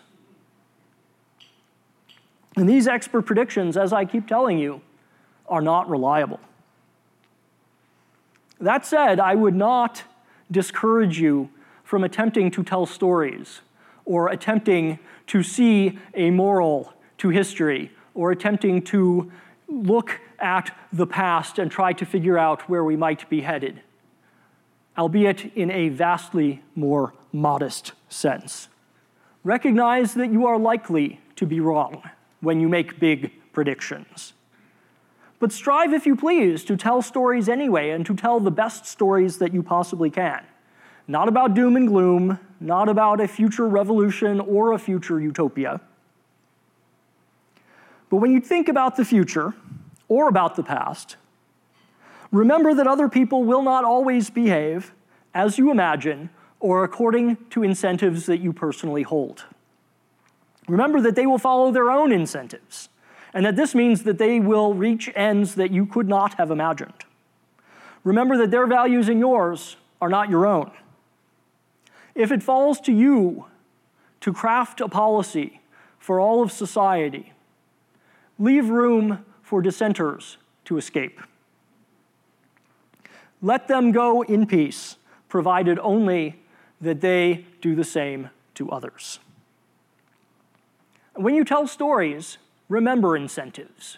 [2.58, 4.82] And these expert predictions, as I keep telling you,
[5.48, 6.40] are not reliable.
[8.60, 10.04] That said, I would not
[10.50, 11.50] discourage you
[11.84, 13.62] from attempting to tell stories
[14.06, 14.98] or attempting
[15.28, 19.32] to see a moral to history or attempting to
[19.68, 23.82] look at the past and try to figure out where we might be headed,
[24.98, 28.68] albeit in a vastly more modest sense.
[29.44, 32.02] Recognize that you are likely to be wrong
[32.42, 34.34] when you make big predictions.
[35.40, 39.38] But strive, if you please, to tell stories anyway and to tell the best stories
[39.38, 40.44] that you possibly can.
[41.08, 45.80] Not about doom and gloom, not about a future revolution or a future utopia.
[48.10, 49.54] But when you think about the future
[50.08, 51.18] or about the past,
[52.32, 54.92] remember that other people will not always behave
[55.34, 56.30] as you imagine
[56.60, 59.46] or according to incentives that you personally hold.
[60.68, 62.90] Remember that they will follow their own incentives,
[63.34, 67.06] and that this means that they will reach ends that you could not have imagined.
[68.04, 70.72] Remember that their values and yours are not your own.
[72.16, 73.46] If it falls to you
[74.22, 75.62] to craft a policy
[76.00, 77.34] for all of society,
[78.40, 81.22] leave room for dissenters to escape.
[83.42, 84.98] Let them go in peace,
[85.30, 86.40] provided only
[86.82, 89.20] that they do the same to others.
[91.18, 92.38] When you tell stories,
[92.70, 93.98] remember incentives.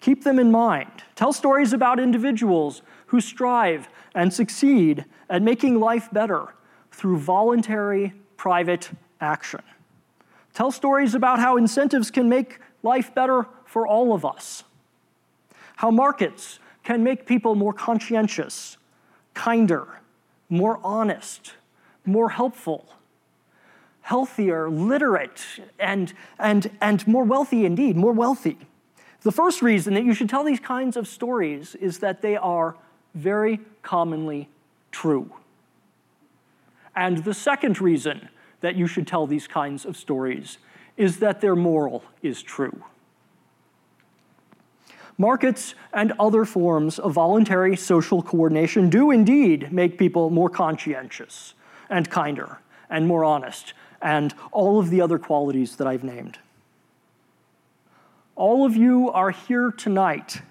[0.00, 1.02] Keep them in mind.
[1.16, 6.54] Tell stories about individuals who strive and succeed at making life better
[6.92, 8.90] through voluntary private
[9.20, 9.62] action.
[10.52, 14.62] Tell stories about how incentives can make life better for all of us.
[15.76, 18.76] How markets can make people more conscientious,
[19.32, 19.88] kinder,
[20.48, 21.54] more honest,
[22.04, 22.94] more helpful
[24.04, 25.42] healthier, literate,
[25.78, 28.58] and, and, and more wealthy indeed, more wealthy.
[29.22, 32.76] The first reason that you should tell these kinds of stories is that they are
[33.14, 34.50] very commonly
[34.92, 35.32] true.
[36.94, 38.28] And the second reason
[38.60, 40.58] that you should tell these kinds of stories
[40.98, 42.84] is that their moral is true.
[45.16, 51.54] Markets and other forms of voluntary social coordination do indeed make people more conscientious
[51.88, 52.58] and kinder
[52.90, 53.72] and more honest
[54.04, 56.38] and all of the other qualities that I've named.
[58.36, 60.42] All of you are here tonight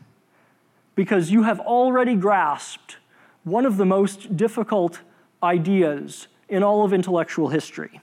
[0.96, 2.98] because you have already grasped
[3.44, 5.02] one of the most difficult
[5.42, 8.02] ideas in all of intellectual history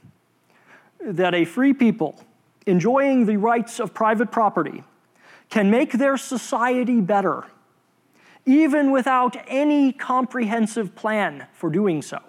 [1.03, 2.25] that a free people
[2.67, 4.85] enjoying the rights of private property
[5.49, 7.45] can make their society better,
[8.47, 12.21] even without any comprehensive plan for doing so.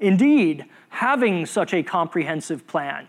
[0.00, 3.06] Indeed, having such a comprehensive plan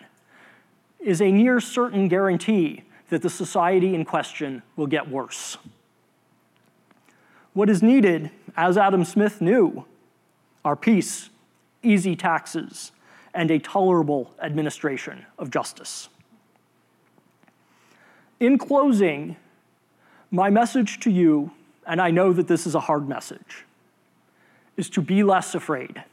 [0.99, 5.57] is a near certain guarantee that the society in question will get worse.
[7.53, 9.85] What is needed, as Adam Smith knew,
[10.63, 11.29] are peace,
[11.81, 12.91] easy taxes,
[13.33, 16.09] and a tolerable administration of justice.
[18.39, 19.37] In closing,
[20.29, 21.51] my message to you,
[21.87, 23.65] and I know that this is a hard message,
[24.77, 26.03] is to be less afraid.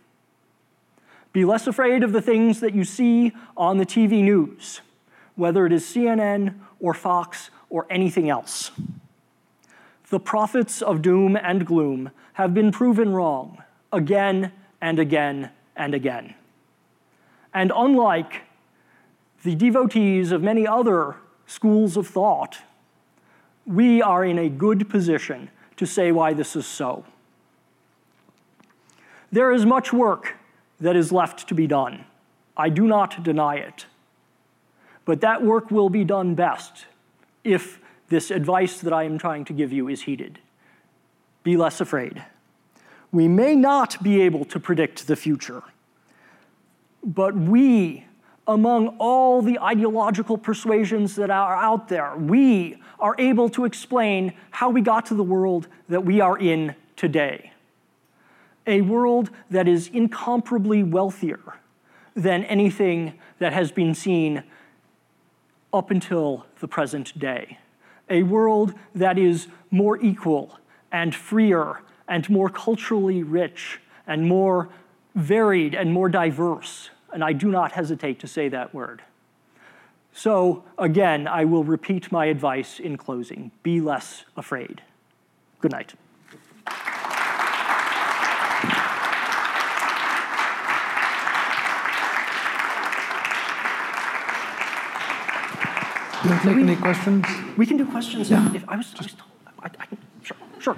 [1.32, 4.80] Be less afraid of the things that you see on the TV news,
[5.36, 8.70] whether it is CNN or Fox or anything else.
[10.10, 13.62] The prophets of doom and gloom have been proven wrong
[13.92, 16.34] again and again and again.
[17.52, 18.42] And unlike
[19.42, 21.16] the devotees of many other
[21.46, 22.58] schools of thought,
[23.66, 27.04] we are in a good position to say why this is so.
[29.30, 30.36] There is much work
[30.80, 32.04] that is left to be done.
[32.56, 33.86] I do not deny it.
[35.04, 36.86] But that work will be done best
[37.44, 40.38] if this advice that I am trying to give you is heeded.
[41.42, 42.24] Be less afraid.
[43.10, 45.62] We may not be able to predict the future,
[47.02, 48.04] but we,
[48.46, 54.68] among all the ideological persuasions that are out there, we are able to explain how
[54.68, 57.52] we got to the world that we are in today
[58.68, 61.40] a world that is incomparably wealthier
[62.14, 64.44] than anything that has been seen
[65.72, 67.58] up until the present day.
[68.10, 70.58] A world that is more equal
[70.92, 74.68] and freer and more culturally rich and more
[75.14, 76.90] varied and more diverse.
[77.12, 79.02] And I do not hesitate to say that word.
[80.12, 84.82] So, again, I will repeat my advice in closing be less afraid.
[85.60, 85.94] Good night.
[96.28, 97.24] Can we take any questions?
[97.56, 98.30] We can do questions.
[98.30, 98.54] Yeah.
[98.54, 99.16] If I was, I was
[99.60, 99.86] I, I,
[100.22, 100.76] sure, sure.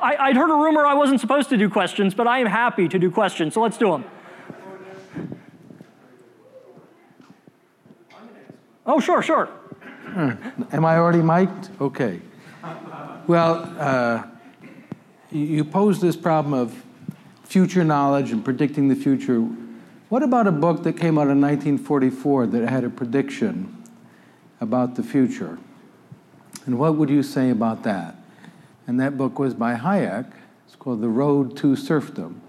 [0.00, 2.88] I, would heard a rumor I wasn't supposed to do questions, but I am happy
[2.88, 4.04] to do questions, so let's do them.
[8.86, 9.46] Oh, sure, sure.
[9.46, 10.30] Hmm.
[10.72, 11.70] Am I already mic'd?
[11.80, 12.20] Okay.
[13.26, 14.22] Well, uh,
[15.30, 16.80] you pose this problem of
[17.42, 19.46] future knowledge and predicting the future.
[20.08, 23.84] What about a book that came out in 1944 that had a prediction
[24.58, 25.58] about the future?
[26.64, 28.16] And what would you say about that?
[28.86, 30.32] And that book was by Hayek.
[30.66, 32.40] It's called The Road to Serfdom.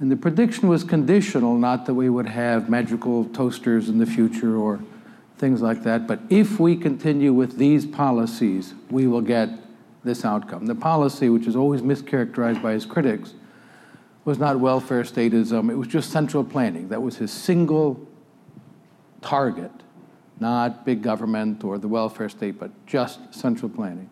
[0.00, 4.56] And the prediction was conditional, not that we would have magical toasters in the future
[4.56, 4.80] or
[5.38, 9.48] things like that, but if we continue with these policies, we will get
[10.04, 10.66] this outcome.
[10.66, 13.34] The policy, which is always mischaracterized by his critics,
[14.24, 16.88] was not welfare statism, it was just central planning.
[16.88, 18.06] That was his single
[19.22, 19.72] target,
[20.38, 24.10] not big government or the welfare state, but just central planning.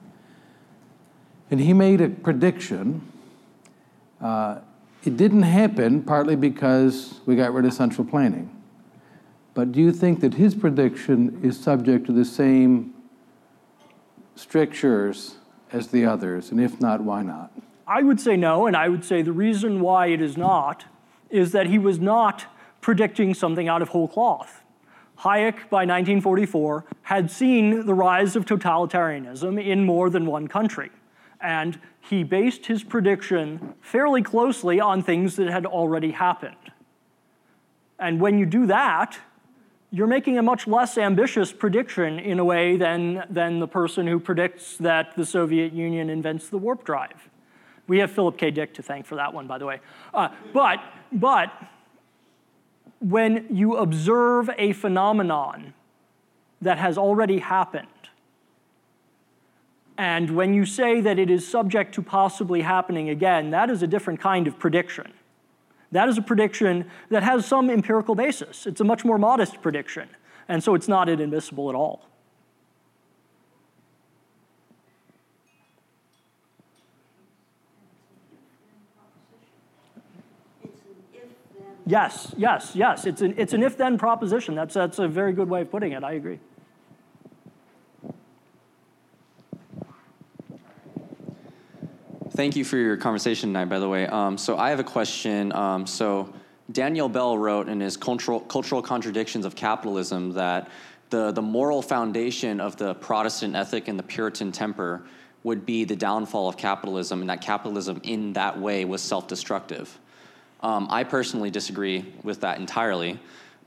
[1.51, 3.11] And he made a prediction.
[4.21, 4.59] Uh,
[5.05, 8.55] it didn't happen partly because we got rid of central planning.
[9.55, 12.95] But do you think that his prediction is subject to the same
[14.37, 15.37] strictures
[15.73, 16.51] as the others?
[16.51, 17.51] And if not, why not?
[17.89, 20.85] I would say no, and I would say the reason why it is not
[21.31, 22.45] is that he was not
[22.83, 24.63] predicting something out of whole cloth.
[25.21, 30.91] Hayek, by 1944, had seen the rise of totalitarianism in more than one country.
[31.41, 36.57] And he based his prediction fairly closely on things that had already happened.
[37.99, 39.19] And when you do that,
[39.91, 44.21] you're making a much less ambitious prediction in a way than, than the person who
[44.21, 47.31] predicts that the Soviet Union invents the warp drive.
[47.89, 48.53] We have Philip K.
[48.53, 49.81] Dick to thank for that one, by the way.
[50.15, 50.79] Uh, but,
[51.11, 51.51] but
[53.01, 55.75] when you observe a phenomenon
[56.61, 57.89] that has already happened,
[59.97, 63.87] and when you say that it is subject to possibly happening again, that is a
[63.87, 65.13] different kind of prediction.
[65.91, 68.67] That is a prediction that has some empirical basis.
[68.67, 70.09] It's a much more modest prediction,
[70.47, 72.07] and so it's not inadmissible at all.
[81.89, 83.07] Yes, yes, yes.
[83.07, 84.55] It's an, it's an if then proposition.
[84.55, 86.05] That's, that's a very good way of putting it.
[86.05, 86.39] I agree.
[92.33, 94.07] Thank you for your conversation tonight, by the way.
[94.07, 95.51] Um, so I have a question.
[95.55, 96.31] Um, so
[96.71, 100.69] Daniel Bell wrote in his Cultural, Cultural Contradictions of Capitalism that
[101.09, 105.05] the, the moral foundation of the Protestant ethic and the Puritan temper
[105.43, 109.99] would be the downfall of capitalism, and that capitalism in that way was self destructive.
[110.61, 113.19] Um, I personally disagree with that entirely,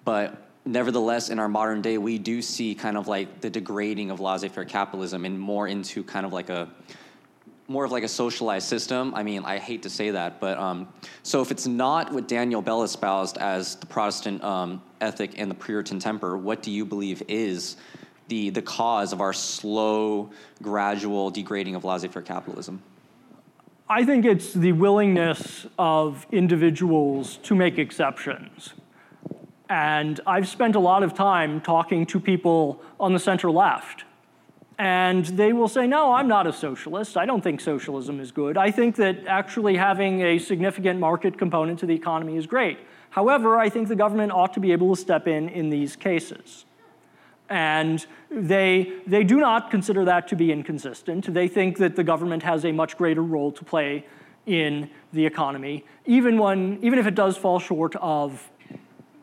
[0.03, 4.19] but nevertheless, in our modern day, we do see kind of like the degrading of
[4.19, 6.69] laissez faire capitalism and more into kind of like a
[7.67, 9.13] more of like a socialized system.
[9.15, 10.89] I mean, I hate to say that, but um,
[11.23, 15.55] so if it's not what Daniel Bell espoused as the Protestant um, ethic and the
[15.55, 17.77] Puritan temper, what do you believe is
[18.27, 20.31] the the cause of our slow,
[20.61, 22.81] gradual degrading of laissez-faire capitalism?
[23.91, 28.73] I think it's the willingness of individuals to make exceptions.
[29.67, 34.05] And I've spent a lot of time talking to people on the center left
[34.79, 37.17] and they will say, No, I'm not a socialist.
[37.17, 38.55] I don't think socialism is good.
[38.55, 42.79] I think that actually having a significant market component to the economy is great.
[43.09, 46.63] However, I think the government ought to be able to step in in these cases.
[47.51, 51.33] And they, they do not consider that to be inconsistent.
[51.33, 54.05] They think that the government has a much greater role to play
[54.45, 58.49] in the economy, even, when, even if it does fall short of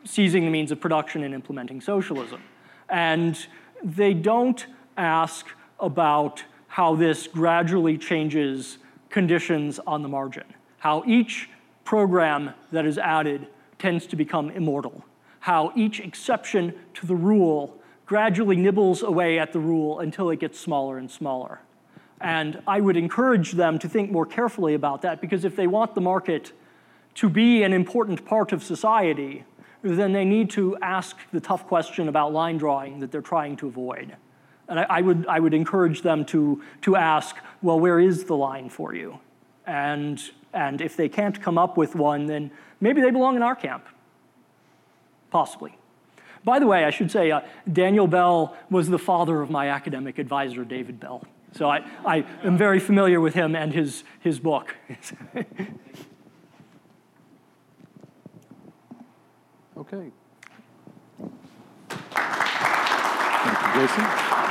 [0.05, 2.41] seizing the means of production and implementing socialism.
[2.87, 3.47] And
[3.83, 4.63] they don't
[4.95, 5.47] ask
[5.79, 8.77] about how this gradually changes
[9.09, 10.45] conditions on the margin,
[10.77, 11.49] how each
[11.83, 13.47] program that is added
[13.79, 15.03] tends to become immortal,
[15.39, 17.78] how each exception to the rule
[18.09, 21.59] gradually nibbles away at the rule until it gets smaller and smaller.
[22.19, 25.93] And I would encourage them to think more carefully about that because if they want
[25.93, 26.51] the market
[27.13, 29.45] to be an important part of society,
[29.83, 33.67] then they need to ask the tough question about line drawing that they're trying to
[33.67, 34.15] avoid.
[34.67, 38.35] And I, I, would, I would encourage them to, to ask, well, where is the
[38.35, 39.19] line for you?
[39.67, 40.19] And,
[40.51, 42.49] and if they can't come up with one, then
[42.81, 43.85] maybe they belong in our camp.
[45.29, 45.78] Possibly.
[46.43, 50.19] By the way, I should say, uh, Daniel Bell was the father of my academic
[50.19, 51.23] advisor, David Bell.
[51.53, 54.75] So I, I am very familiar with him and his, his book.
[59.77, 60.11] okay.
[63.73, 64.48] Jason.